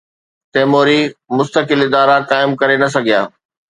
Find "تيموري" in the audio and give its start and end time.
0.53-0.99